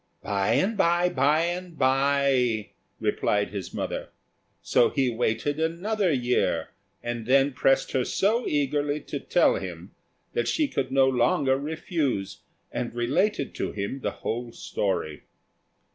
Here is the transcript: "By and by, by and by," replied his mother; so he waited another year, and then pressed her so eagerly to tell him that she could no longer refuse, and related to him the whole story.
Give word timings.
"By 0.23 0.53
and 0.53 0.75
by, 0.75 1.09
by 1.09 1.41
and 1.41 1.77
by," 1.77 2.71
replied 2.99 3.49
his 3.51 3.71
mother; 3.71 4.09
so 4.63 4.89
he 4.89 5.11
waited 5.11 5.59
another 5.59 6.11
year, 6.11 6.69
and 7.03 7.27
then 7.27 7.53
pressed 7.53 7.91
her 7.91 8.03
so 8.03 8.47
eagerly 8.47 8.99
to 9.01 9.19
tell 9.19 9.57
him 9.57 9.91
that 10.33 10.47
she 10.47 10.67
could 10.67 10.91
no 10.91 11.07
longer 11.07 11.55
refuse, 11.55 12.39
and 12.71 12.95
related 12.95 13.53
to 13.53 13.73
him 13.73 13.99
the 13.99 14.09
whole 14.25 14.51
story. 14.53 15.21